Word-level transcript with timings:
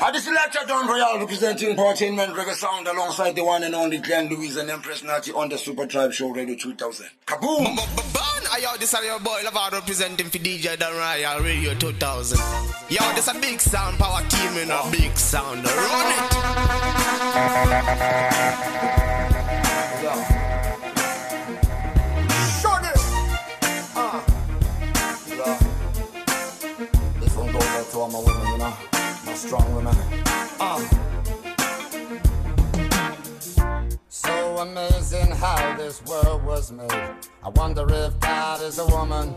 At 0.00 0.12
the 0.14 0.20
selector 0.20 0.60
Don 0.68 0.86
Royal 0.86 1.18
representing 1.18 1.74
Portainment 1.74 2.32
Reggae 2.34 2.54
Sound 2.54 2.86
alongside 2.86 3.34
the 3.34 3.42
one 3.42 3.64
and 3.64 3.74
only 3.74 3.98
Glenn 3.98 4.28
Louise 4.28 4.54
and 4.56 4.70
Empress 4.70 5.02
Natty 5.02 5.32
on 5.32 5.48
the 5.48 5.56
Superdrive 5.56 6.12
Show 6.12 6.30
Radio 6.30 6.54
2000. 6.54 7.06
Kaboom! 7.26 7.76
Burn! 8.14 8.62
Yo, 8.62 8.76
this 8.78 8.94
is 8.94 9.04
your 9.04 9.18
boy 9.18 9.40
Lavado 9.44 9.72
representing 9.72 10.26
for 10.26 10.38
DJ 10.38 10.78
Don 10.78 10.94
Royal 10.94 11.40
Radio 11.42 11.74
2000. 11.74 12.38
Yo, 12.88 13.12
this 13.14 13.26
a 13.26 13.34
big 13.40 13.60
sound 13.60 13.98
power 13.98 14.22
team 14.28 14.56
in 14.58 14.70
a 14.70 14.82
big 14.90 15.16
sound. 15.16 15.64
Run 15.64 16.12
it! 18.94 18.97
Strong 29.38 29.72
woman. 29.72 29.94
Uh. 30.58 30.80
So 34.08 34.58
amazing 34.58 35.30
how 35.30 35.76
this 35.76 36.04
world 36.06 36.42
was 36.44 36.72
made. 36.72 36.90
I 37.44 37.48
wonder 37.50 37.86
if 37.88 38.18
God 38.18 38.60
is 38.62 38.80
a 38.80 38.86
woman. 38.86 39.32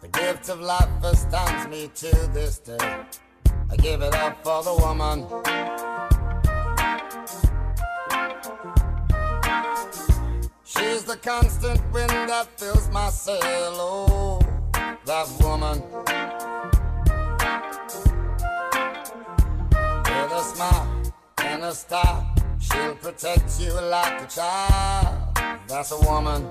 The 0.00 0.08
gift 0.10 0.48
of 0.48 0.60
life 0.60 0.88
astounds 1.04 1.68
me 1.68 1.88
to 1.94 2.10
this 2.34 2.58
day. 2.58 2.96
I 3.70 3.76
give 3.76 4.02
it 4.02 4.14
up 4.16 4.42
for 4.42 4.64
the 4.64 4.74
woman. 4.74 5.26
She's 10.64 11.04
the 11.04 11.16
constant 11.18 11.80
wind 11.92 12.10
that 12.10 12.48
fills 12.58 12.90
my 12.90 13.10
sail. 13.10 13.40
Oh, 13.40 14.35
that 15.06 15.28
woman. 15.40 15.80
With 20.02 20.32
a 20.32 20.42
smile 20.42 21.02
and 21.38 21.62
a 21.62 21.72
star, 21.72 22.26
she'll 22.58 22.96
protect 22.96 23.60
you 23.60 23.72
like 23.72 24.22
a 24.22 24.26
child. 24.26 25.38
That's 25.68 25.92
a 25.92 26.00
woman. 26.00 26.44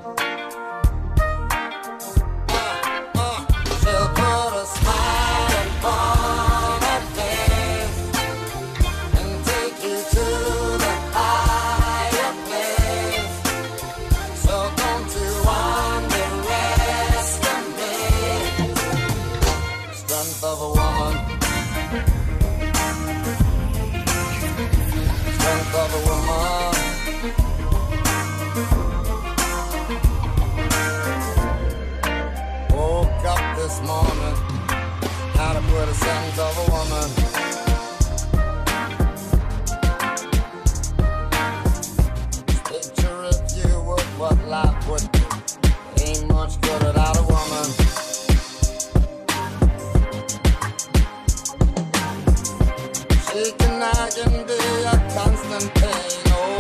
Can 53.85 54.31
be 54.47 54.53
a 54.53 54.97
constant 55.13 55.71
pain. 55.75 55.93
Oh, 56.29 56.57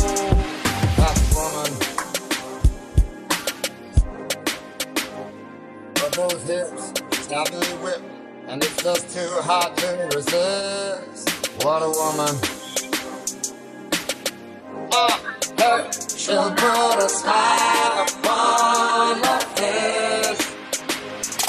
that 0.97 1.17
woman. 1.33 1.71
But 5.95 6.11
those 6.13 6.43
hips 6.43 6.93
me 7.51 7.65
whip, 7.81 8.03
and 8.47 8.63
it's 8.63 8.83
just 8.83 9.09
too 9.09 9.27
hard 9.41 9.75
to 9.77 10.07
resist. 10.15 11.63
What 11.63 11.81
a 11.81 11.89
woman. 11.89 12.35
Oh, 14.91 15.19
she'll 16.15 16.51
put 16.51 16.99
a 16.99 17.09
smile 17.09 18.05
upon 18.05 19.23
her 19.23 19.39
face 19.55 20.55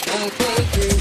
and 0.09 0.33
you 0.77 0.96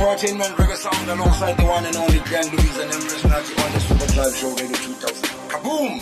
representing 0.00 0.38
Portainment 0.38 0.56
Reggae 0.56 0.76
Sound 0.76 1.10
alongside 1.10 1.56
the 1.56 1.64
one 1.64 1.84
and 1.84 1.96
only 1.96 2.18
Glenn 2.20 2.48
Louise 2.50 2.78
and 2.78 2.92
Empress 2.92 3.24
Natty 3.24 3.54
on 3.62 3.72
the 3.72 3.78
Superdrive 3.78 4.34
Show 4.36 4.50
Radio 4.54 4.76
2000. 4.76 5.24
Kaboom! 5.48 6.00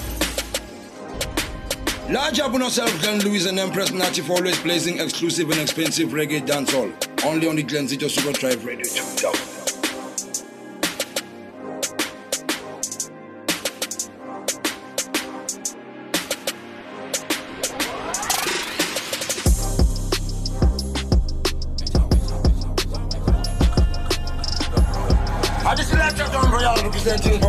Large 2.12 2.40
up 2.40 2.54
on 2.54 2.60
yourself, 2.60 3.02
Glenn 3.02 3.20
Louise 3.20 3.46
and 3.46 3.58
Empress 3.58 3.90
for 3.90 4.32
always 4.32 4.58
blazing 4.62 4.98
exclusive 4.98 5.50
and 5.50 5.60
expensive 5.60 6.10
reggae 6.10 6.40
dancehall. 6.40 6.92
Only 7.24 7.48
on 7.48 7.56
the 7.56 7.64
Glenzito 7.64 8.08
Super 8.08 8.32
Drive 8.32 8.64
Radio 8.64 8.86
2000. 8.86 9.57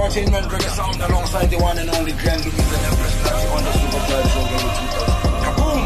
Portainment 0.09 0.49
Reggae 0.49 0.69
Sound 0.73 0.99
alongside 1.01 1.51
the 1.51 1.57
one 1.59 1.77
and 1.77 1.87
only 1.91 2.13
Glenn 2.13 2.41
Louise 2.41 2.73
and 2.73 2.85
Empress 2.89 3.13
on 3.53 3.61
the 3.61 3.69
Superdrive 3.77 4.25
Show 4.33 4.41
Radio 4.41 4.73
2000. 4.89 5.37
Kaboom! 5.45 5.85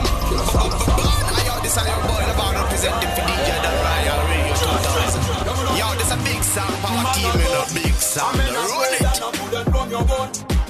Yo, 1.43 1.55
this 1.59 1.75
is 1.75 1.83
your 1.83 1.99
boy 2.07 2.23
Lavado 2.23 2.63
representing 2.63 3.11
for 3.19 3.23
DJ 3.27 3.49
Don 3.59 3.75
Royal 3.83 4.23
Radio 4.31 4.55
2000. 4.63 5.75
Yo, 5.75 5.87
this 5.99 6.07
a 6.07 6.19
big 6.23 6.39
sound 6.39 6.71
power 6.79 7.03
team 7.19 7.35
in 7.35 7.51
a 7.51 7.67
big 7.75 7.95
sound. 7.99 8.39
Run 8.39 8.95
it! 8.95 9.11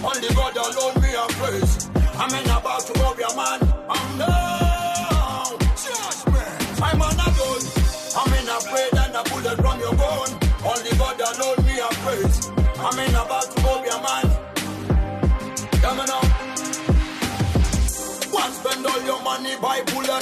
Only 0.02 0.30
God 0.34 0.58
alone 0.58 0.98
me 0.98 1.14
a 1.14 1.24
praise. 1.38 1.94
I'm 2.18 2.34
in 2.34 2.50
about 2.50 2.63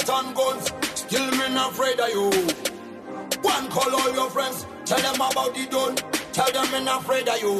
buy 0.06 0.12
bullet 0.12 0.24
and 0.24 0.36
guns. 0.36 0.72
Still 0.94 1.30
me 1.30 1.54
not 1.54 1.72
afraid 1.72 2.00
of 2.00 2.08
you. 2.08 2.30
One 3.42 3.68
call 3.68 3.94
all 3.94 4.12
your 4.14 4.30
friends. 4.30 4.66
Tell 4.84 5.00
them 5.00 5.14
about 5.14 5.54
the 5.54 5.66
done. 5.70 5.96
Tell 6.32 6.52
them 6.52 6.72
me 6.72 6.84
not 6.84 7.02
afraid 7.02 7.28
of 7.28 7.40
you. 7.40 7.54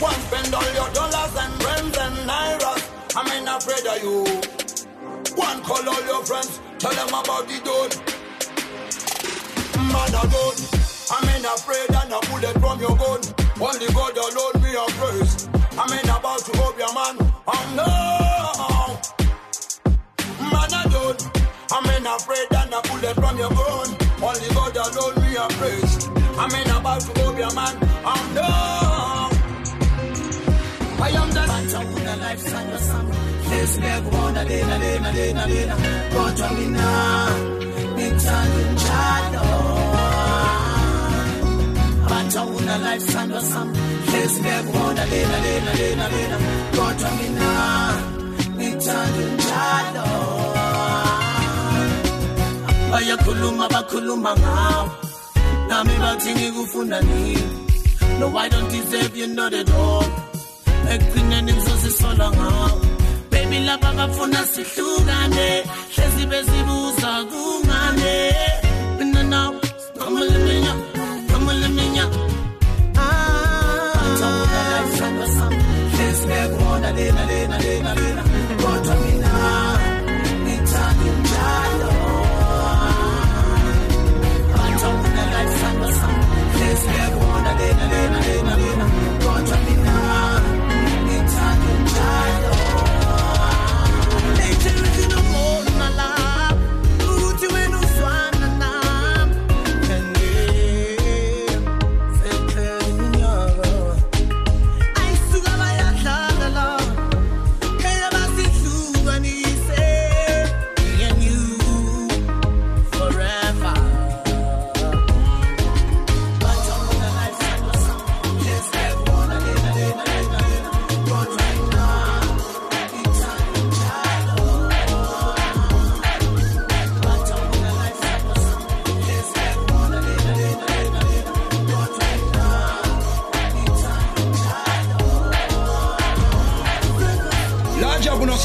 One 0.00 0.14
spend 0.14 0.54
all 0.54 0.74
your 0.74 0.90
dollars 0.92 1.36
and 1.36 1.64
rands 1.64 1.98
and 1.98 2.16
nairas. 2.28 2.90
I'm 3.16 3.30
ain't 3.30 3.48
afraid 3.48 3.86
of 3.86 4.02
you. 4.02 4.24
One 5.36 5.62
call 5.62 5.88
all 5.88 6.04
your 6.06 6.24
friends, 6.24 6.60
tell 6.78 6.94
them 6.94 7.08
about 7.08 7.46
the 7.48 7.58
done. 7.64 7.90
Man 9.90 10.14
a 10.14 10.22
gun, 10.26 10.56
I'm 11.10 11.28
ain't 11.30 11.46
afraid 11.46 11.90
and 11.90 12.12
a 12.12 12.20
bullet 12.28 12.58
from 12.60 12.80
your 12.80 12.96
gun. 12.96 13.20
Only 13.60 13.86
God 13.92 14.16
alone 14.16 14.62
me 14.62 14.74
a 14.74 14.84
praise. 14.98 15.48
I'm 15.78 15.92
ain't 15.92 16.04
about 16.04 16.38
to 16.40 16.52
rob 16.58 16.78
your 16.78 16.94
man. 16.94 17.32
I'm 17.46 17.76
no. 17.76 18.33
A 21.04 21.12
gun, 21.12 21.16
I'm 21.70 21.90
ain't 21.90 22.06
afraid 22.06 22.48
and 22.50 22.72
a 22.72 22.80
bullet 22.88 23.14
from 23.14 23.36
your 23.38 23.50
gun. 23.50 23.88
Only 24.22 24.48
God 24.54 24.76
alone 24.76 25.16
me 25.22 25.36
a 25.36 25.46
praise. 25.58 26.08
I'm 26.38 26.54
ain't 26.54 26.70
about 26.70 27.00
to 27.02 27.22
rob 27.22 27.38
your 27.38 27.54
man. 27.54 27.76
I'm 28.04 28.34
no. 28.34 29.30
I 31.04 31.08
am 31.10 31.28
the 31.30 31.40
Hakuna 31.74 32.16
life 32.20 32.40
sana 32.40 32.78
sana 32.78 33.14
Yesu 33.50 33.80
mekuona 33.80 34.44
dena 34.44 34.78
dena 34.78 35.12
dena 35.12 35.46
dena 35.46 35.74
Kodwa 36.14 36.48
mina 36.50 37.28
ngithanda 37.94 38.72
njalo 38.72 39.44
Abantu 42.06 42.38
hakuna 42.38 42.78
life 42.78 43.12
sana 43.12 43.40
sana 43.42 43.72
Yesu 44.14 44.42
mekuona 44.42 45.06
dena 45.06 45.38
dena 45.44 45.72
dena 45.74 46.08
dena 46.08 46.36
Kodwa 46.76 47.10
mina 47.10 47.48
ngithanda 47.52 47.98
njalo 47.98 48.03
bayakhuluma 53.04 53.68
bakhuluma 53.68 54.32
ngawo. 54.40 54.90
Nami 55.68 55.94
bathi 56.02 56.30
ngikufunda 56.34 57.00
nini? 57.00 57.44
No 58.18 58.36
i 58.38 58.48
don't 58.48 58.68
deserve 58.70 59.16
you 59.16 59.26
not 59.26 59.52
at 59.52 59.70
all? 59.70 60.04
Ekugcineni 60.92 61.52
ngizozisola 61.52 62.30
ngawo. 62.30 62.80
Baby 63.30 63.58
laba 63.66 63.92
bafuna 63.92 64.40
sihlukane 64.52 65.48
hlezi 65.94 66.24
bezibuza 66.30 67.12
kungane. 67.30 68.16
Mina 68.98 69.22
nawe 69.22 69.56
ngamaliminya 69.96 69.96
ngamaliminya 69.96 70.63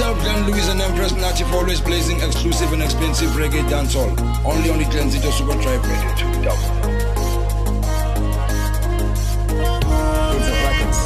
Up 0.02 0.18
Glenn 0.20 0.50
Louise 0.50 0.70
and 0.70 0.80
Empress 0.80 1.12
Natty 1.12 1.44
always 1.46 1.82
blazing 1.82 2.22
exclusive 2.22 2.72
and 2.72 2.82
expensive 2.82 3.32
reggae 3.32 3.62
dancehall. 3.70 4.18
Only 4.46 4.70
on 4.70 4.78
the 4.78 4.86
Glenzito 4.86 5.30
Super 5.30 5.62
Tribe 5.62 5.84
Radio 5.84 6.16
2000. 6.16 6.40
It's 10.36 10.48
a 10.48 10.54
records. 10.64 11.00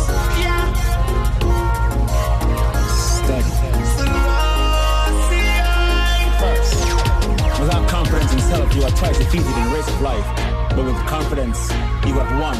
Steady. 3.18 3.54
First, 6.38 7.60
without 7.60 7.90
confidence 7.90 8.34
in 8.34 8.40
self, 8.42 8.76
you 8.76 8.84
are 8.84 8.92
twice 8.92 9.18
defeated 9.18 9.58
in 9.58 9.72
race 9.72 9.88
of 9.88 10.02
life. 10.02 10.28
But 10.70 10.86
with 10.86 10.98
confidence, 11.08 11.72
you 12.06 12.14
have 12.20 12.40
won 12.40 12.58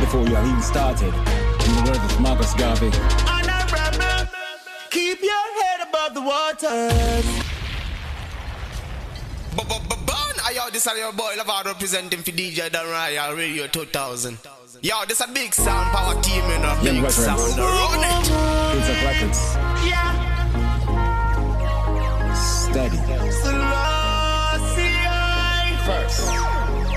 before 0.00 0.24
you 0.26 0.34
have 0.34 0.46
even 0.46 0.62
started. 0.62 1.12
In 1.12 1.74
the 1.76 1.82
words 1.90 2.14
of 2.14 2.20
Marcus 2.20 2.54
Garvey. 2.54 3.33
Honorable, 6.24 6.56
keep 6.56 6.62
your 6.62 6.90
head 6.90 7.24
above 9.52 9.68
the 9.68 9.94
waters. 9.94 10.04
Burn, 10.06 10.54
yo, 10.54 10.70
this 10.70 10.86
is 10.86 10.98
your 10.98 11.12
boy 11.12 11.34
Lavado 11.36 11.66
representing 11.66 12.20
for 12.20 12.30
DJ 12.30 12.70
Don 12.72 12.86
Royal 12.86 13.36
Radio 13.36 13.66
2000. 13.66 14.38
Yo, 14.82 14.94
this 15.06 15.20
a 15.20 15.28
big 15.28 15.54
sound 15.54 15.90
power 15.92 16.20
team 16.22 16.42
in 16.44 16.64
a 16.64 16.76
big 16.82 17.02
veterans. 17.02 17.14
sound. 17.14 17.58
Run 17.58 18.04
it. 18.04 18.30
It's 18.76 18.88
a 18.88 18.94
records. 19.04 19.40
Steady. 22.38 22.98
First, 25.84 26.32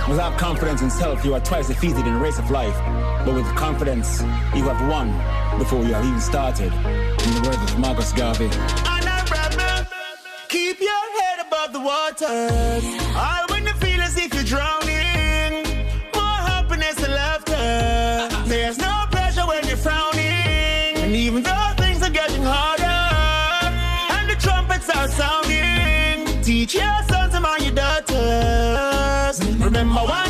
without 0.07 0.37
confidence 0.37 0.81
in 0.81 0.89
self, 0.89 1.25
you 1.25 1.33
are 1.33 1.41
twice 1.41 1.67
defeated 1.67 2.07
in 2.07 2.13
the 2.13 2.19
race 2.19 2.39
of 2.39 2.49
life. 2.49 2.75
But 3.25 3.35
with 3.35 3.45
confidence, 3.55 4.21
you 4.55 4.63
have 4.63 4.89
won 4.89 5.11
before 5.59 5.83
you 5.83 5.93
have 5.93 6.05
even 6.05 6.21
started. 6.21 6.71
In 6.73 7.33
the 7.35 7.49
words 7.49 7.71
of 7.71 7.79
Marcus 7.79 8.13
Garvey. 8.13 8.86
Waters. 11.87 12.83
All 13.15 13.45
when 13.49 13.63
you 13.65 13.73
feel 13.83 14.01
as 14.01 14.17
if 14.17 14.33
you're 14.33 14.49
drowning, 14.55 15.63
more 16.13 16.39
happiness 16.51 16.97
and 17.05 17.13
laughter. 17.13 18.27
There's 18.49 18.77
no 18.77 18.93
pressure 19.09 19.47
when 19.51 19.65
you're 19.69 19.83
frowning, 19.87 20.93
and 21.03 21.15
even 21.15 21.43
though 21.43 21.69
things 21.77 22.03
are 22.03 22.15
getting 22.21 22.43
harder, 22.43 22.99
and 24.15 24.25
the 24.29 24.35
trumpets 24.35 24.89
are 24.89 25.07
sounding, 25.07 26.41
teach 26.43 26.75
your 26.75 26.97
sons 27.09 27.33
and 27.33 27.45
your 27.65 27.75
daughters. 27.81 29.37
Remember 29.67 30.01
one 30.01 30.26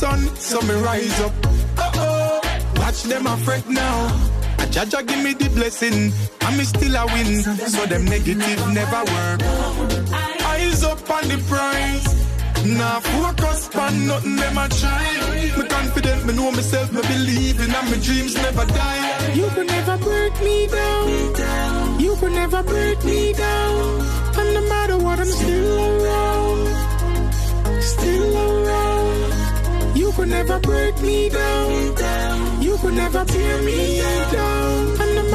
sun, 0.00 0.20
so 0.36 0.58
me 0.62 0.74
rise 0.88 1.20
up. 1.20 1.32
Uh-oh. 1.76 2.40
Watch 2.80 3.02
them 3.02 3.26
a 3.26 3.36
fret 3.44 3.68
now. 3.68 3.96
A 4.62 4.64
Jaja 4.74 5.00
give 5.06 5.22
me 5.22 5.32
the 5.34 5.48
blessing, 5.50 5.98
and 6.44 6.54
me 6.56 6.64
still 6.64 6.96
a 6.96 7.04
win. 7.12 7.42
So 7.74 7.84
them 7.92 8.04
negative 8.06 8.60
never 8.78 9.02
work. 9.12 9.40
Eyes 10.52 10.82
up 10.84 11.10
on 11.16 11.24
the 11.28 11.38
prize. 11.50 12.08
Nah, 12.78 13.00
focus 13.00 13.60
on 13.76 14.06
nothing, 14.06 14.36
them 14.36 14.58
a 14.64 14.66
try. 14.80 15.06
Me 15.58 15.64
confident, 15.68 16.20
me 16.26 16.32
know 16.32 16.50
myself, 16.50 16.92
me 16.92 17.02
believe 17.02 17.60
in, 17.60 17.70
and 17.78 17.86
my 17.90 17.98
dreams 18.06 18.34
never 18.36 18.64
die. 18.64 19.32
You 19.34 19.48
can 19.54 19.66
never 19.66 19.96
break 19.98 20.34
me 20.48 20.66
down. 20.66 22.00
You 22.00 22.16
can 22.16 22.32
never 22.32 22.62
break 22.62 23.04
me 23.04 23.32
down. 23.34 24.00
And 24.38 24.48
no 24.56 24.62
matter 24.72 24.96
what, 24.96 25.20
I'm 25.20 25.26
still 25.26 25.78
around. 25.78 26.29
Can 30.20 30.28
never 30.28 30.58
break 30.60 31.00
me 31.00 31.30
down. 31.30 32.62
You 32.62 32.76
could 32.78 32.94
never 32.94 33.24
tear 33.24 33.62
me 33.62 34.00
down. 34.32 35.29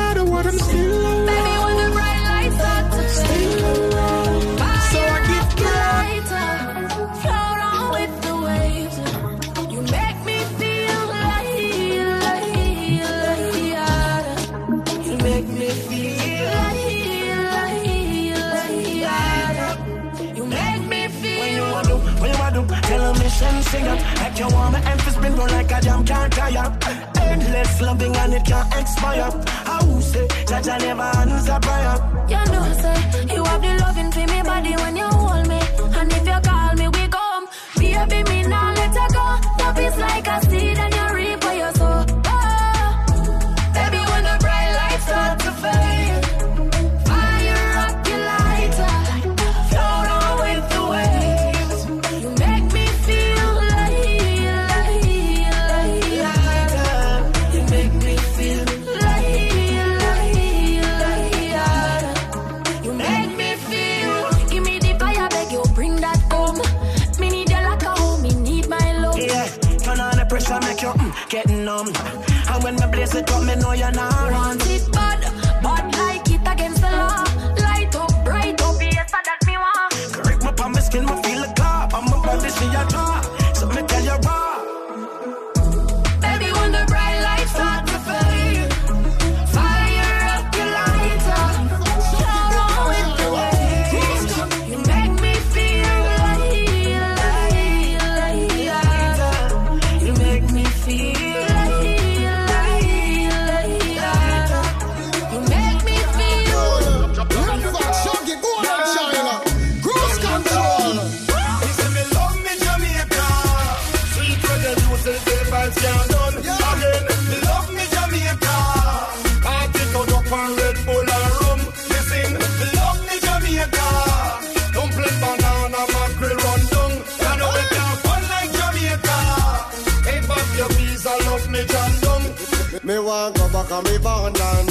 Me 132.86 133.00
want 133.00 133.36
go 133.36 133.50
back 133.50 133.72
on 133.72 133.84
me 133.86 133.98
borderland. 133.98 134.70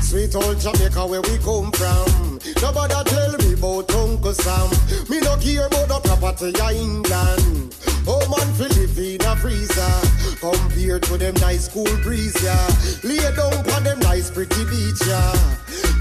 Sweet 0.00 0.32
old 0.36 0.60
Jamaica 0.60 1.04
where 1.04 1.20
we 1.22 1.38
come 1.38 1.72
from. 1.72 2.38
Nobody 2.62 2.94
tell 3.10 3.32
me 3.38 3.54
about 3.54 3.92
Uncle 3.96 4.32
Sam. 4.32 4.70
Me 5.08 5.18
no 5.18 5.36
care 5.38 5.66
about 5.66 5.88
the 5.88 5.98
property 6.06 6.54
of 6.54 6.70
England. 6.70 7.74
Oh 8.06 8.22
man, 8.30 8.46
feel 8.54 8.68
live 8.78 8.96
in 8.96 9.26
a 9.26 9.34
freezer. 9.34 9.90
Compared 10.38 11.02
to 11.02 11.18
them 11.18 11.34
nice 11.40 11.66
cool 11.66 11.90
breeze, 12.04 12.36
yeah. 12.44 12.68
Lay 13.02 13.18
down 13.34 13.52
on 13.74 13.82
them 13.82 13.98
nice 14.06 14.30
pretty 14.30 14.64
beach, 14.70 15.02
yeah. 15.04 15.34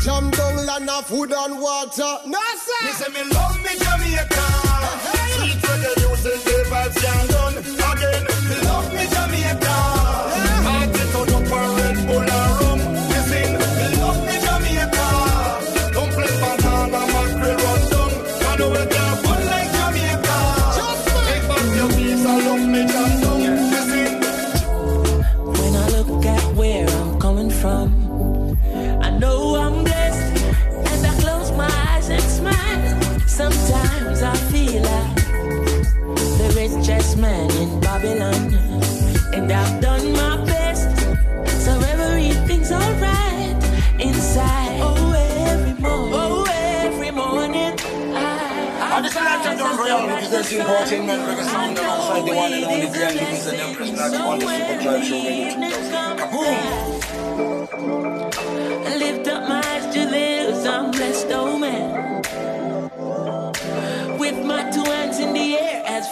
Jam 0.02 0.30
down 0.30 0.64
land 0.64 0.88
of 0.88 1.08
food 1.08 1.32
and 1.32 1.60
water. 1.60 2.22
No 2.28 2.38
Me 2.38 2.92
sir. 2.94 2.94
say 3.02 3.12
me 3.12 3.34
love 3.34 3.58
me 3.66 3.74
Jamaica. 3.82 4.46
Sweet 5.34 5.58
reggae 5.58 6.06
music, 6.06 6.44
the 6.46 6.70
vibes 6.70 7.02
can't 7.02 7.37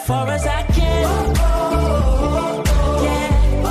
far 0.06 0.28
as 0.28 0.46
I 0.46 0.62
can. 0.62 1.34
Yeah. 3.02 3.64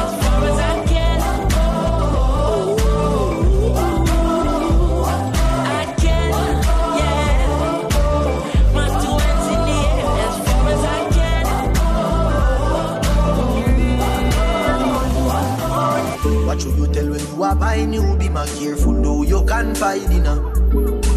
As 0.00 0.10
far 0.22 0.44
as 0.46 0.58
I 0.60 0.86
can 0.86 1.20
do 9.02 9.12
it 9.18 9.46
in 9.52 9.60
the 9.68 9.78
air, 9.90 10.06
as 10.26 10.36
few 10.44 10.62
as 10.72 10.82
I 10.84 11.00
can 11.16 11.44
What 16.46 16.56
should 16.60 16.76
you 16.76 16.86
tell 16.92 17.08
when 17.10 17.20
you 17.26 17.42
are 17.42 17.56
buying 17.56 17.90
new? 17.90 18.16
Be 18.18 18.28
my 18.28 18.46
careful, 18.46 19.02
though 19.02 19.22
you 19.22 19.44
can 19.46 19.74
find 19.74 20.08
dinner. 20.08 21.11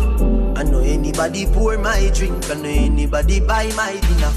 I 0.96 0.98
anybody 0.98 1.46
pour 1.48 1.78
my 1.78 2.10
drink, 2.14 2.50
I 2.50 2.54
know 2.54 2.70
anybody 2.70 3.42
buy 3.42 3.68
my 3.76 4.00
dinner. 4.00 4.32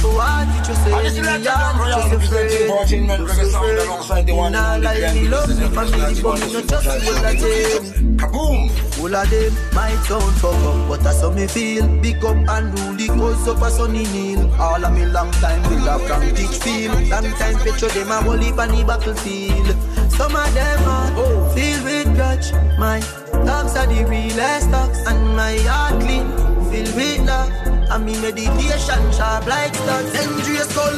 So 0.00 0.08
what 0.16 0.48
did 0.48 0.66
you 0.66 0.74
say? 0.74 0.92
And 0.92 1.04
this 1.04 1.18
is 1.18 1.44
just 1.44 1.78
Royale 1.78 2.08
Just 2.08 2.12
a 2.12 2.16
representing 2.16 3.06
just 3.08 3.38
Reggae 3.38 3.52
Sound 3.52 3.78
alongside 3.78 4.26
the 4.26 4.34
one 4.34 4.54
and 4.54 4.66
only 4.66 4.86
like 4.86 4.96
Glenn 4.96 5.14
me 5.14 5.28
Lewis 5.28 5.32
love 5.32 5.50
and 5.50 5.58
me 5.58 5.64
Empress 5.66 5.90
family, 5.90 6.00
Natty 6.00 6.22
but 6.22 6.32
on 6.32 6.40
the 6.40 6.46
me 6.46 6.52
Super 6.52 6.64
not 6.64 6.68
just 6.72 6.84
Drive 6.84 7.02
Show 7.02 7.12
full 7.12 7.16
of 7.16 7.22
Radio 7.22 7.68
them. 7.68 7.92
2000. 7.92 8.18
Kaboom! 8.18 9.02
All 9.02 9.16
of 9.16 9.30
them 9.30 9.52
might 9.74 10.02
sound 10.08 10.34
fuck 10.40 10.64
up, 10.64 10.88
but 10.88 11.00
that's 11.04 11.20
how 11.20 11.30
me 11.30 11.46
feel. 11.46 11.86
Big 12.00 12.24
up 12.24 12.36
and 12.36 12.78
rule 12.78 13.18
cause 13.18 13.48
of 13.48 13.62
a 13.62 13.70
sunny 13.70 14.04
kneel. 14.04 14.54
All 14.54 14.82
of 14.82 14.92
me 14.94 15.04
long 15.04 15.30
time 15.44 15.62
build 15.68 15.86
up 15.86 16.00
from 16.08 16.22
teach 16.34 16.56
feel. 16.64 16.92
Long 17.12 17.28
time 17.36 17.58
picture 17.60 17.88
them 17.88 18.10
a 18.10 18.22
whole 18.22 18.38
heap 18.38 18.58
on 18.58 18.70
the 18.70 18.82
battlefield. 18.84 19.76
Some 20.10 20.34
of 20.34 20.54
them 20.54 20.88
are 20.88 21.50
filled 21.52 21.84
with 21.84 22.14
grudge. 22.16 22.50
My 22.78 22.98
dogs 23.44 23.76
are 23.76 23.86
the 23.86 24.04
realest 24.04 24.70
dogs, 24.70 24.98
and 25.06 25.36
my 25.36 25.56
heart 25.68 26.00
clean, 26.02 26.26
filled 26.70 26.94
with 26.96 27.26
love. 27.26 27.50
And 27.92 28.06
me 28.06 28.14
meditation 28.20 29.02
sharp 29.12 29.46
like 29.46 29.74
studs. 29.74 30.12
Dangerous 30.12 30.68
skull. 30.70 30.96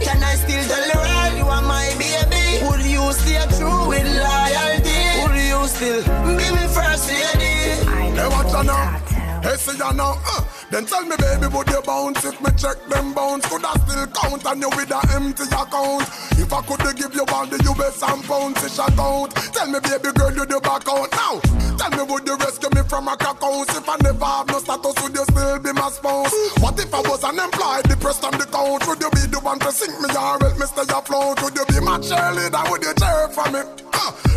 Can 0.00 0.22
I 0.22 0.34
still 0.36 0.64
tell 0.64 0.84
the 0.88 0.96
world 0.96 1.34
you 1.36 1.44
are 1.44 1.62
my 1.62 1.88
baby? 1.98 2.64
Would 2.64 2.84
you 2.86 3.12
stay 3.12 3.44
true 3.58 3.88
with 3.88 4.08
loyalty? 4.08 5.00
Would 5.22 5.36
you 5.36 5.60
still 5.68 6.00
be 6.38 6.46
me 6.56 6.64
first 6.72 7.10
lady? 7.10 7.76
Hey, 8.16 8.28
watch 8.28 8.52
ya 8.52 8.62
now. 8.62 8.98
Hey, 9.42 9.56
see 9.56 9.76
ya 9.76 9.92
now. 9.92 10.16
Uh, 10.24 10.40
then 10.70 10.84
tell 10.84 11.04
me, 11.04 11.16
baby, 11.16 11.46
would 11.48 11.68
you 11.68 11.80
bounce 11.82 12.24
if 12.24 12.40
me 12.40 12.50
check 12.56 12.76
them 12.88 13.14
bounce? 13.14 13.46
Could 13.48 13.64
I 13.64 13.72
still 13.88 14.06
count 14.08 14.44
on 14.46 14.60
you 14.60 14.68
with 14.70 14.90
a 14.90 15.00
empty 15.16 15.44
account? 15.48 16.04
If 16.36 16.52
I 16.52 16.60
could 16.62 16.96
give 16.96 17.14
you 17.14 17.24
all 17.32 17.46
the 17.46 17.56
US 17.72 18.02
and 18.02 18.22
pounds, 18.24 18.62
it's 18.64 18.76
shut 18.76 18.98
out. 18.98 19.30
Tell 19.56 19.66
me, 19.66 19.80
baby 19.80 20.12
girl, 20.12 20.32
you 20.32 20.44
the 20.44 20.60
back 20.60 20.84
out 20.88 21.10
now. 21.12 21.40
Tell 21.80 21.90
me, 21.96 22.02
would 22.12 22.26
you 22.26 22.36
rescue 22.36 22.68
me 22.74 22.82
from 22.88 23.08
a 23.08 23.16
cockhouse? 23.16 23.72
If 23.76 23.88
I 23.88 23.96
never 24.02 24.24
have 24.24 24.48
no 24.48 24.58
status, 24.58 24.94
would 25.02 25.14
you 25.14 25.24
still 25.24 25.58
be 25.58 25.72
my 25.72 25.88
spouse? 25.88 26.34
What 26.60 26.78
if 26.78 26.92
I 26.92 27.00
was 27.00 27.24
unemployed, 27.24 27.84
depressed 27.88 28.24
on 28.24 28.36
the 28.36 28.44
couch? 28.44 28.86
Would 28.86 29.00
you 29.00 29.10
be 29.10 29.24
the 29.24 29.40
one 29.40 29.58
to 29.60 29.72
sink 29.72 29.96
me 30.00 30.08
or 30.12 30.36
help 30.36 30.58
me 30.58 30.66
stay 30.66 30.88
afloat? 30.92 31.40
Would 31.42 31.56
you 31.56 31.64
be 31.64 31.80
my 31.80 31.96
cheerleader? 31.98 32.64
Would 32.70 32.84
you 32.84 32.92
cheer 32.92 33.28
for 33.32 33.48
me? 33.50 33.88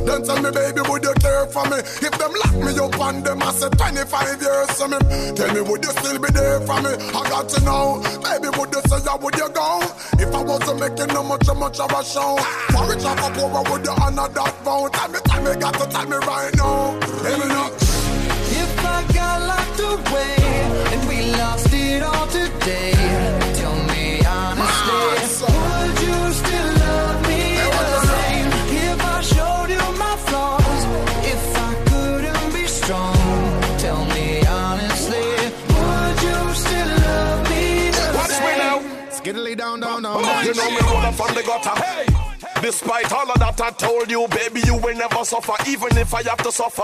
Then 0.05 0.23
tell 0.23 0.41
me, 0.41 0.49
baby, 0.49 0.81
would 0.89 1.03
you 1.03 1.13
care 1.21 1.45
for 1.47 1.63
me? 1.69 1.77
If 1.77 2.13
them 2.17 2.33
lock 2.33 2.55
me 2.57 2.73
up 2.79 2.99
and 2.99 3.23
them, 3.23 3.43
I 3.43 3.51
said 3.53 3.77
25 3.77 4.41
years 4.41 4.71
to 4.79 4.87
me. 4.89 4.97
Tell 5.37 5.53
me, 5.53 5.61
would 5.61 5.83
you 5.85 5.91
still 5.91 6.17
be 6.21 6.31
there 6.31 6.59
for 6.61 6.81
me? 6.81 6.91
I 7.17 7.21
got 7.29 7.49
to 7.49 7.59
know. 7.65 8.01
Baby, 8.21 8.49
would 8.57 8.71
you 8.73 8.81
say, 8.87 8.99
would 9.21 9.35
you 9.35 9.49
go? 9.49 9.81
If 10.19 10.33
I 10.33 10.41
wasn't 10.43 10.79
making 10.79 11.13
no 11.13 11.23
much, 11.23 11.47
much 11.55 11.79
of 11.79 11.91
a 11.91 12.03
show. 12.03 12.37
For 12.71 12.83
rich 12.89 13.03
or 13.03 13.15
for 13.17 13.31
poor, 13.35 13.63
would 13.71 13.85
you 13.85 13.95
honor 14.01 14.27
that 14.29 14.53
vow? 14.63 14.87
Tell 14.87 15.09
me, 15.09 15.19
tell 15.25 15.41
me, 15.43 15.59
got 15.59 15.73
to 15.73 15.85
tell 15.89 16.05
me 16.05 16.17
right 16.17 16.53
now. 16.55 16.99
Tell 16.99 17.39
me 17.39 17.47
now. 17.47 17.69
If 18.61 18.85
I 18.85 18.99
got 19.13 19.37
locked 19.51 19.79
away 19.79 20.35
and 20.93 21.07
we 21.09 21.31
lost 21.37 21.73
it 21.73 22.03
all 22.03 22.27
today, 22.27 22.93
tell 23.59 23.75
me 23.89 24.21
honestly, 24.25 25.47
ah, 25.47 25.85
would 25.87 26.01
you 26.05 26.33
still 26.33 26.80
You 40.43 40.53
know 40.55 40.71
me 40.71 40.79
roll 40.81 40.97
up 40.97 41.13
from 41.13 41.35
the 41.35 41.43
gutter. 41.43 41.81
Hey. 41.81 42.05
Despite 42.61 43.11
all 43.11 43.29
of 43.31 43.39
that 43.39 43.59
I 43.59 43.71
told 43.71 44.09
you, 44.09 44.27
baby, 44.29 44.61
you 44.65 44.75
will 44.75 44.95
never 44.95 45.23
suffer, 45.23 45.53
even 45.67 45.97
if 45.97 46.13
I 46.13 46.23
have 46.23 46.37
to 46.43 46.51
suffer. 46.51 46.83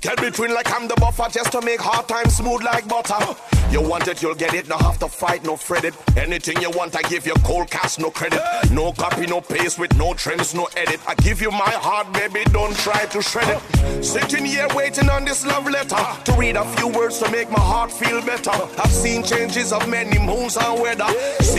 Get 0.00 0.20
between 0.20 0.52
like 0.52 0.72
I'm 0.72 0.88
the 0.88 0.94
buffer 0.96 1.28
just 1.30 1.52
to 1.52 1.60
make 1.62 1.80
hard 1.80 2.08
times 2.08 2.36
smooth 2.36 2.62
like 2.62 2.88
butter. 2.88 3.36
You 3.70 3.80
want 3.80 4.08
it, 4.08 4.20
you'll 4.20 4.34
get 4.34 4.52
it. 4.52 4.68
No 4.68 4.76
have 4.76 4.98
to 4.98 5.08
fight, 5.08 5.44
no 5.44 5.56
fret 5.56 5.84
it. 5.84 5.94
Anything 6.16 6.60
you 6.60 6.70
want, 6.70 6.96
I 6.96 7.02
give 7.02 7.26
you 7.26 7.34
cold 7.44 7.70
cash, 7.70 7.98
no 7.98 8.10
credit. 8.10 8.42
No 8.70 8.92
copy, 8.92 9.26
no 9.26 9.40
paste 9.40 9.78
with 9.78 9.96
no 9.96 10.12
trims, 10.12 10.54
no 10.54 10.68
edit. 10.76 11.00
I 11.06 11.14
give 11.14 11.40
you 11.40 11.50
my 11.50 11.70
heart, 11.86 12.12
baby, 12.12 12.42
don't 12.52 12.76
try 12.76 13.06
to 13.06 13.22
shred 13.22 13.48
it. 13.48 14.04
Sitting 14.04 14.44
here 14.44 14.68
waiting 14.74 15.08
on 15.08 15.24
this 15.24 15.46
love 15.46 15.66
letter 15.70 16.04
to 16.24 16.32
read 16.32 16.56
a 16.56 16.64
few 16.76 16.88
words 16.88 17.18
to 17.20 17.30
make 17.30 17.50
my 17.50 17.60
heart 17.60 17.92
feel 17.92 18.20
better. 18.22 18.50
I've 18.50 18.90
seen 18.90 19.22
changes 19.22 19.72
of 19.72 19.88
many 19.88 20.18
moons 20.18 20.56
and 20.56 20.80
weather. 20.80 21.06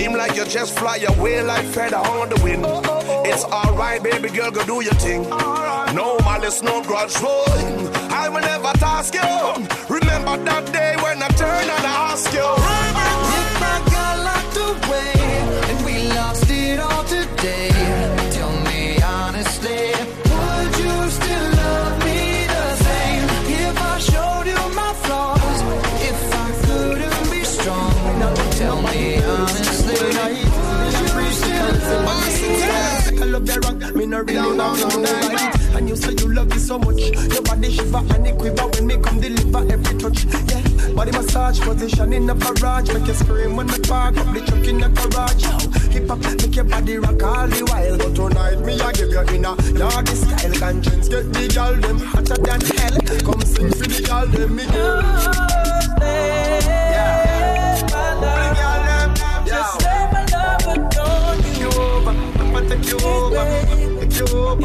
Seem 0.03 0.15
like 0.17 0.35
you 0.35 0.43
just 0.43 0.77
fly 0.77 0.97
away 0.97 1.41
like 1.41 1.65
feather 1.67 1.95
on 1.95 2.27
the 2.27 2.35
wind. 2.43 2.65
It's 3.25 3.45
alright, 3.45 4.03
baby 4.03 4.27
girl, 4.27 4.51
go 4.51 4.65
do 4.65 4.83
your 4.83 4.93
thing. 4.95 5.21
No 5.95 6.17
malice, 6.25 6.61
no 6.61 6.83
grudge, 6.83 7.15
rolling. 7.21 7.87
I 8.11 8.27
will 8.27 8.41
never 8.41 8.73
task 8.73 9.13
you. 9.13 9.21
Remember 9.87 10.35
that 10.43 10.65
day 10.73 10.97
when 11.01 11.23
I 11.23 11.29
turned 11.29 11.69
and 11.75 11.85
I 11.87 12.11
asked 12.11 12.33
you. 12.33 12.43
I 12.43 13.79
got 13.95 14.15
locked 14.27 14.57
away 14.57 15.13
and 15.15 15.22
no 34.13 34.21
really 34.21 34.57
want 34.57 34.79
to 34.79 34.87
know 34.99 35.13
right. 35.29 35.59
And 35.75 35.89
you 35.89 35.95
say 35.95 36.11
you 36.11 36.31
love 36.31 36.47
me 36.49 36.57
so 36.57 36.77
much, 36.77 37.01
your 37.01 37.41
body 37.41 37.71
shiver 37.71 37.97
and 37.97 38.27
it 38.27 38.37
quiver 38.37 38.67
when 38.67 38.85
me 38.85 38.97
come 38.97 39.19
deliver 39.19 39.73
every 39.73 39.97
touch. 39.97 40.25
Yeah, 40.25 40.61
body 40.93 41.11
massage 41.11 41.59
position 41.59 42.13
in 42.13 42.27
the 42.27 42.35
garage, 42.35 42.93
make 42.93 43.07
you 43.07 43.13
scream 43.15 43.55
when 43.55 43.65
me 43.67 43.79
park 43.79 44.17
up 44.17 44.31
the 44.33 44.41
truck 44.41 44.67
in 44.67 44.77
the 44.81 44.89
garage. 44.89 45.43
Hip 45.91 46.07
hop 46.07 46.19
make 46.19 46.55
your 46.55 46.65
body 46.65 46.97
rock 46.97 47.23
all 47.23 47.47
the 47.47 47.65
while, 47.65 47.97
but 47.97 48.13
tonight 48.15 48.59
me 48.59 48.79
I 48.79 48.91
give 48.91 49.09
you 49.09 49.19
in 49.19 49.45
a 49.45 49.55
yardy 49.81 50.15
style. 50.15 50.53
Conscience 50.59 51.09
get 51.09 51.33
the 51.33 51.47
girl 51.49 51.75
them 51.81 51.99
hotter 51.99 52.37
than 52.37 52.61
hell. 52.61 52.97
Come 53.25 53.41
sing 53.41 53.71
for 53.71 53.87
the 53.87 54.01
girl 54.05 54.27
them 54.27 54.55
me. 54.55 54.63
Yeah. 54.63 55.23
Just 59.45 59.81
let 59.81 60.13
my 60.13 60.21
love 60.29 60.67
adorn 60.69 61.39
you. 61.57 61.71
I'ma 62.39 62.59
take 62.69 62.85
you 62.89 62.97
over, 62.99 63.41
take 63.41 63.41
you 63.41 63.41
over, 63.41 63.53
man, 63.53 63.57
I'ma 63.57 63.79
take 63.79 63.81
you 63.81 63.87
over. 63.87 63.92
Oh 64.15 64.55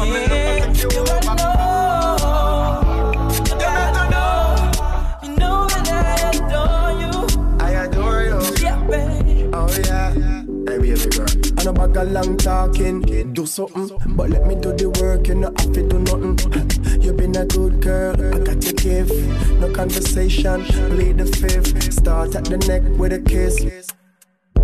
bag 11.79 11.97
a 11.97 12.03
long 12.03 12.37
talking, 12.37 13.01
do 13.33 13.45
something, 13.45 13.89
but 14.15 14.29
let 14.29 14.45
me 14.45 14.55
do 14.55 14.73
the 14.73 14.89
work. 15.01 15.27
You 15.27 15.35
know 15.35 15.53
have 15.57 15.71
to 15.73 15.87
do 15.87 15.99
nothing. 15.99 17.01
You 17.01 17.13
been 17.13 17.35
a 17.35 17.45
good 17.45 17.81
girl, 17.81 18.13
I 18.13 18.39
got 18.39 18.63
your 18.63 18.73
gift. 18.73 19.13
No 19.59 19.71
conversation, 19.71 20.63
play 20.65 21.13
the 21.13 21.25
fifth. 21.25 21.93
Start 21.93 22.35
at 22.35 22.45
the 22.45 22.57
neck 22.57 22.83
with 22.97 23.13
a 23.13 23.19
kiss. 23.19 23.89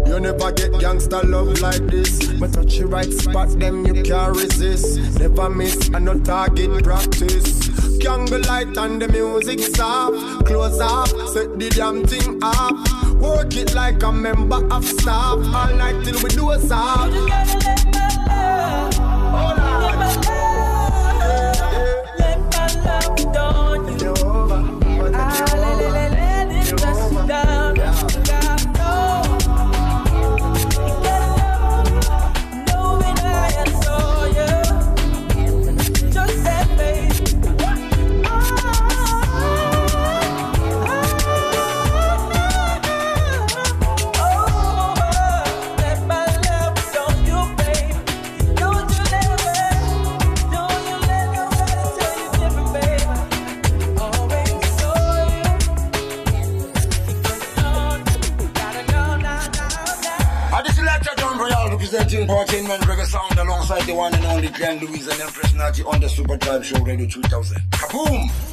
You 0.06 0.20
never 0.20 0.52
get 0.52 0.72
gangster 0.80 1.22
love 1.24 1.60
like 1.62 1.86
this. 1.88 2.34
But 2.34 2.54
touch 2.54 2.78
the 2.78 2.88
right 2.88 3.12
spot, 3.12 3.50
them 3.60 3.86
you 3.86 4.04
can't 4.04 4.36
resist. 4.36 5.20
Never 5.20 5.50
miss, 5.50 5.90
I 5.94 6.00
no 6.00 6.20
target 6.20 6.84
practice. 6.84 7.98
Candle 8.00 8.42
light 8.42 8.78
and 8.78 9.02
the 9.02 9.08
music 9.08 9.60
soft. 9.60 10.46
Close 10.46 10.80
up, 10.80 11.08
set 11.34 11.58
the 11.58 11.70
damn 11.76 12.06
thing 12.06 12.40
up. 12.42 12.76
Work 13.20 13.56
it 13.56 13.74
like 13.74 14.04
a 14.04 14.12
member 14.12 14.64
of 14.72 14.86
staff. 14.86 15.40
All 15.40 15.76
night 15.76 16.04
till 16.06 16.22
we 16.22 16.30
do 16.30 16.52
a 16.52 16.60
stop. 16.60 17.10
Let 19.98 20.35
Louise 64.88 65.08
and 65.08 65.22
Empress 65.22 65.54
Natty 65.54 65.84
on 65.84 66.00
the 66.00 66.08
Superdrive 66.08 66.64
Show 66.64 66.80
Radio 66.84 67.08
2000. 67.08 67.58
Kaboom! 67.72 68.45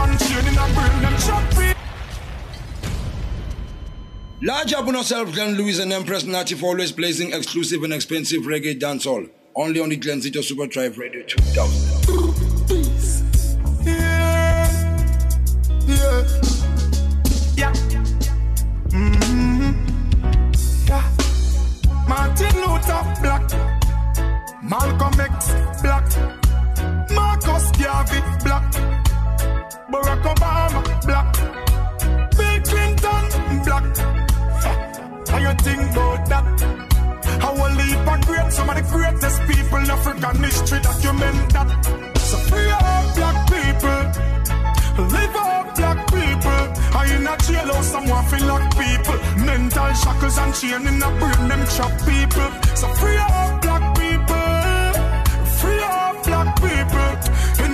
Chain 0.00 0.46
in 0.46 0.56
a 0.56 0.66
brain, 0.74 1.02
them 1.02 1.16
chop 1.18 1.50
people. 1.50 1.74
Large 4.42 4.72
up 4.72 4.86
on 4.88 4.94
yourself, 4.94 5.32
Glenn 5.34 5.54
Louise 5.56 5.78
and 5.78 5.92
Empress 5.92 6.24
Natty 6.24 6.54
for 6.54 6.66
always 6.68 6.90
placing 6.92 7.32
exclusive 7.34 7.82
and 7.82 7.92
expensive 7.92 8.42
reggae 8.44 8.78
dancehall. 8.80 9.28
Only 9.54 9.80
on 9.80 9.90
the 9.90 9.98
Glenzito 9.98 10.42
Super 10.42 10.66
Drive 10.66 10.96
Radio 10.96 11.22
2000. 11.22 12.60
Yeah. 13.84 14.68
Yeah. 15.86 16.24
Yeah. 17.56 17.72
Mm-hmm. 18.88 19.72
Yeah. 20.88 21.04
Martin 22.08 22.54
Luther 22.56 23.04
Black. 23.20 23.50
Malcolm 24.62 25.20
X 25.20 25.52
Black. 25.82 26.06
Marcus 27.10 27.70
Garvey 27.72 28.20
Black. 28.44 29.09
Barack 29.90 30.22
Obama 30.22 30.80
Black. 31.06 31.32
Bill 32.36 32.60
Clinton 32.68 33.24
Black. 33.64 33.84
How 35.28 35.38
you 35.38 35.54
think 35.64 35.82
about 35.92 36.28
that? 36.30 36.44
How 37.42 37.54
a 37.54 37.68
leap 37.74 38.06
of 38.12 38.20
great, 38.26 38.52
some 38.52 38.70
of 38.70 38.76
the 38.76 38.82
greatest 38.82 39.40
people 39.50 39.78
in 39.78 39.90
African 39.90 40.36
history 40.44 40.80
document 40.80 41.52
that. 41.54 41.68
So 42.18 42.36
free 42.48 42.70
all 42.70 43.02
black 43.16 43.38
people, 43.50 44.00
live 45.10 45.36
all 45.36 45.64
black 45.74 45.98
people. 46.06 46.62
I 46.94 47.06
in 47.16 47.26
a 47.26 47.34
jailhouse, 47.46 47.90
someone 47.90 48.24
feel 48.26 48.46
like 48.46 48.70
people. 48.78 49.18
Mental 49.44 49.92
shackles 49.94 50.38
and 50.38 50.54
chain 50.54 50.86
in 50.86 51.02
a 51.02 51.10
brain, 51.18 51.48
them 51.48 51.66
chop 51.74 51.92
people. 52.06 52.50
So 52.76 52.86
free 52.94 53.18
all 53.18 53.58
black 53.60 53.89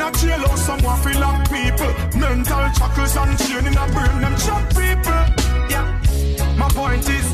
a 0.07 0.11
jailhouse, 0.13 0.59
someone 0.59 0.99
feel 1.03 1.21
like 1.21 1.45
people. 1.51 1.93
Mental 2.21 2.65
shackles 2.79 3.17
and 3.17 3.39
chain 3.39 3.67
in 3.67 3.77
a 3.77 3.87
brain, 3.93 4.21
them 4.23 4.37
chop 4.45 4.63
people. 4.71 5.23
Yeah, 5.73 5.87
my 6.57 6.69
point 6.71 7.09
is. 7.09 7.27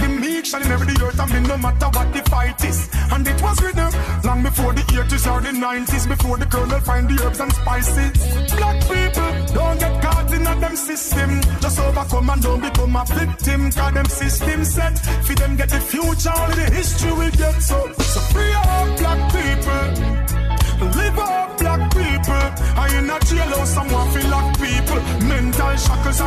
The 0.00 0.08
meek 0.08 0.46
shall 0.46 0.62
inherit 0.62 0.88
the 0.88 1.04
earth 1.04 1.20
and 1.20 1.32
me 1.32 1.40
no 1.48 1.58
matter 1.58 1.86
what 1.86 2.12
the 2.12 2.22
fight 2.30 2.64
is. 2.64 2.88
And 3.12 3.26
it 3.26 3.40
was 3.42 3.62
written 3.62 3.90
long 4.24 4.42
before 4.42 4.72
the 4.72 4.82
80s 4.82 5.30
or 5.30 5.40
the 5.40 5.50
90s, 5.50 6.08
before 6.08 6.38
the 6.38 6.46
colonel 6.46 6.80
find 6.80 7.08
the 7.08 7.22
herbs 7.22 7.40
and 7.40 7.52
spices. 7.52 8.12
Black 8.56 8.80
people 8.90 9.30
don't 9.54 9.78
get 9.78 10.02
caught 10.02 10.32
in 10.32 10.46
a 10.46 10.54
them 10.58 10.76
system. 10.76 11.40
Just 11.60 11.78
overcome 11.78 12.30
and 12.30 12.42
don't 12.42 12.60
become 12.60 12.96
a 12.96 13.04
victim. 13.04 13.70
Cause 13.70 13.94
them 13.94 14.06
system 14.06 14.64
set. 14.64 14.98
For 15.26 15.34
them 15.34 15.56
get 15.56 15.68
the 15.68 15.80
future, 15.80 16.32
only 16.34 16.64
the 16.64 16.70
history 16.72 17.12
will 17.12 17.30
get 17.30 17.60
so. 17.60 17.99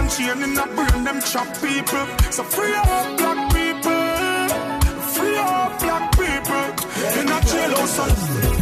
And 0.03 0.11
chain 0.11 0.43
in 0.43 0.57
a 0.57 0.65
brain, 0.75 1.03
them 1.03 1.19
chop 1.21 1.47
people. 1.61 2.05
So 2.31 2.43
free 2.43 2.75
up 2.75 3.17
black 3.17 3.39
people. 3.53 4.49
Free 5.13 5.37
up 5.37 5.79
black 5.79 6.11
people. 6.19 6.65
In 7.19 7.27
a 7.31 7.39
jail 7.49 7.73
or 7.81 7.87
something. 7.87 8.53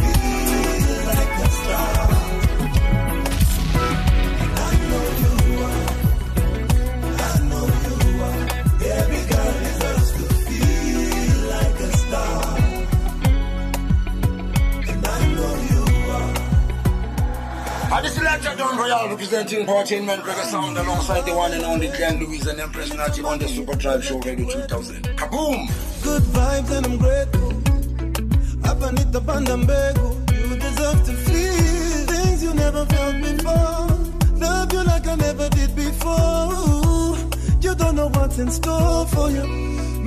like 1.06 1.38
a 1.38 1.50
star. 1.50 2.11
Lecture 18.32 18.56
Don 18.56 18.78
Royal 18.78 19.10
representing 19.10 19.68
entertainment 19.68 20.22
reggae 20.24 20.44
sound 20.44 20.78
alongside 20.78 21.26
the 21.26 21.34
one 21.34 21.52
and 21.52 21.64
only 21.64 21.88
Glenn 21.88 22.18
Louise 22.18 22.46
and 22.46 22.58
Empress 22.58 22.90
Natty 22.94 23.22
on 23.22 23.38
the 23.38 23.44
Superdrive 23.44 24.02
Show 24.02 24.18
Radio 24.20 24.48
2000. 24.48 25.04
Kaboom! 25.18 25.68
Good 26.02 26.22
vibes 26.22 26.70
and 26.70 26.86
I'm 26.86 26.96
grateful. 26.96 27.52
Hapa 28.62 28.92
nitapanda 28.92 29.56
mbegu. 29.56 30.16
You 30.32 30.56
deserve 30.56 31.04
to 31.04 31.12
feel 31.12 32.06
things 32.06 32.42
you 32.42 32.54
never 32.54 32.86
felt 32.86 33.16
before. 33.20 33.88
Love 34.40 34.72
you 34.72 34.82
like 34.82 35.06
I 35.06 35.14
never 35.16 35.50
did 35.50 35.76
before. 35.76 37.18
You 37.60 37.74
don't 37.74 37.96
know 37.96 38.08
what's 38.08 38.38
in 38.38 38.50
store 38.50 39.06
for 39.08 39.30
you. 39.30 39.44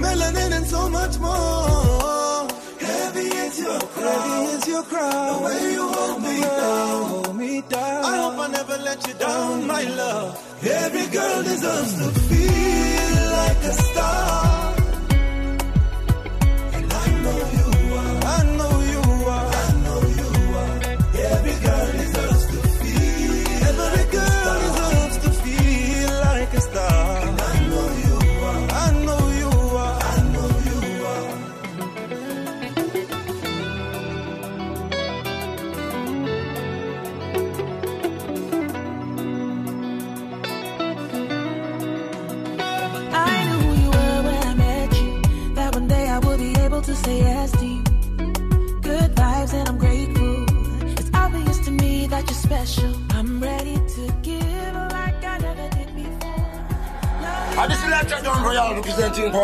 Melanin 0.02 0.52
and 0.52 0.66
so 0.66 0.90
much 0.90 1.20
more. 1.20 2.48
Heavy 2.80 3.28
is 3.46 3.60
your 3.60 3.80
crown. 3.80 4.30
Heavy 4.30 4.52
is 4.58 4.68
your 4.68 4.84
crown. 4.84 5.44
The 5.44 5.46
way 5.46 5.74
you 5.74 5.88
hold 5.88 6.24
me 6.24 6.42
down. 6.42 7.25
Me 7.46 7.62
down. 7.70 8.06
I 8.06 8.18
hope 8.24 8.40
I 8.40 8.48
never 8.48 8.78
let 8.78 9.08
you 9.08 9.14
down, 9.14 9.68
my 9.68 9.84
love. 9.84 10.30
Every 10.64 11.08
girl 11.18 11.44
deserves 11.44 11.94
to 12.02 12.08
feel 12.28 13.32
like 13.38 13.62
a 13.72 13.74
star. 13.74 14.45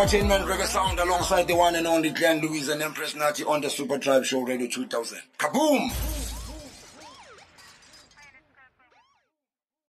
Entertainment 0.01 0.47
reggae 0.47 0.65
sound 0.65 0.99
alongside 0.99 1.47
the 1.47 1.55
one 1.55 1.75
and 1.75 1.85
only 1.85 2.09
Glenn 2.09 2.41
Louise 2.41 2.69
and 2.69 2.81
Empress 2.81 3.13
Natty 3.13 3.43
on 3.43 3.61
the 3.61 3.67
Superdrive 3.67 4.25
Show 4.25 4.41
Radio 4.41 4.67
2000. 4.67 5.19
Kaboom! 5.37 6.10